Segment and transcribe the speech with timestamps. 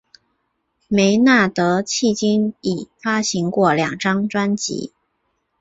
[0.87, 4.93] 梅纳德迄今已发行过两张专辑。